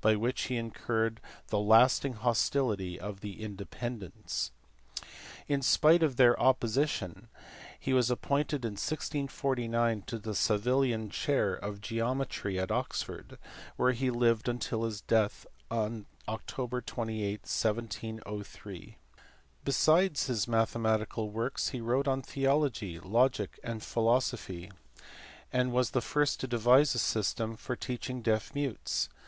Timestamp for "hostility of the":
2.14-3.40